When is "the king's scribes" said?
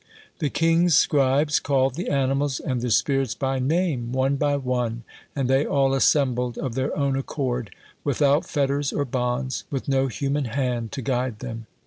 0.39-1.59